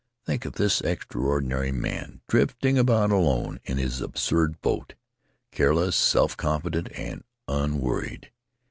Think 0.25 0.45
of 0.45 0.53
this 0.53 0.81
extraordinary 0.81 1.71
man, 1.71 2.21
drifting 2.27 2.75
about 2.75 3.11
alone 3.11 3.59
in 3.65 3.77
his 3.77 4.01
absurd 4.01 4.59
boat— 4.59 4.95
careless, 5.51 5.95
self 5.95 6.35
confident, 6.35 6.87
and 6.95 7.23
unworried! 7.47 8.31